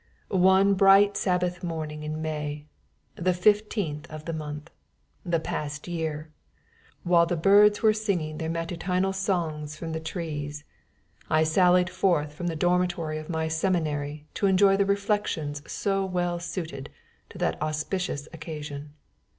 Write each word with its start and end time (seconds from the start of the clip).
One 0.31 0.73
bright 0.73 1.15
Sabbath 1.15 1.61
morning 1.61 2.01
in 2.01 2.23
May, 2.23 2.65
the 3.17 3.33
15th 3.37 4.01
day 4.01 4.09
of 4.09 4.25
the 4.25 4.33
month, 4.33 4.71
the 5.23 5.39
past 5.39 5.87
year, 5.87 6.31
while 7.03 7.27
the 7.27 7.37
birds 7.37 7.83
were 7.83 7.93
singing 7.93 8.39
their 8.39 8.49
matutinal 8.49 9.13
songs 9.13 9.75
from 9.77 9.91
the 9.91 9.99
trees, 9.99 10.63
I 11.29 11.43
sallied 11.43 11.91
forth 11.91 12.33
from 12.33 12.47
the 12.47 12.55
dormitory 12.55 13.19
of 13.19 13.29
my 13.29 13.47
seminary 13.47 14.25
to 14.33 14.47
enjoy 14.47 14.75
the 14.75 14.87
reflections 14.87 15.61
so 15.71 16.03
well 16.03 16.39
suited 16.39 16.89
to 17.29 17.37
that 17.37 17.61
auspicious 17.61 18.27
occasion. 18.33 18.93